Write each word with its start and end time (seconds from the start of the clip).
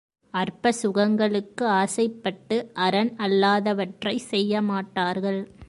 அற்ப 0.33 0.71
சுகங்களுக்கு 0.83 1.63
ஆசைப்பட்டு 1.63 2.71
அறன் 2.73 3.15
அல்லாதவற்றைச் 3.17 4.27
செய்யமாட்டார்கள். 4.31 5.53